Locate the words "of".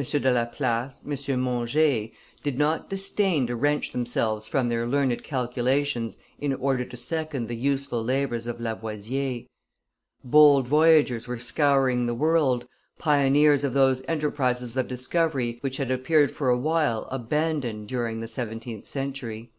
8.46-8.60, 13.64-13.74, 14.76-14.86